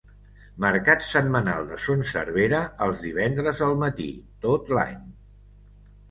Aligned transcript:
Mercat 0.63 1.03
setmanal 1.07 1.67
de 1.73 1.75
Son 1.87 1.99
Servera 2.11 2.61
els 2.85 3.03
divendres 3.07 3.61
al 3.67 3.75
matí, 3.83 4.07
tot 4.47 4.73
l'any. 4.77 5.05